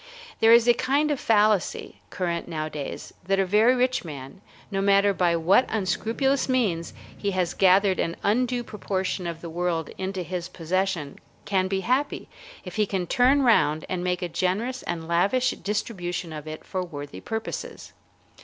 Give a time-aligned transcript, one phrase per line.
[0.39, 5.13] There is a kind of fallacy current nowadays that a very rich man, no matter
[5.13, 10.49] by what unscrupulous means he has gathered an undue proportion of the world into his
[10.49, 12.29] possession, can be happy
[12.65, 16.81] if he can turn round and make a generous and lavish distribution of it for
[16.81, 17.93] worthy purposes.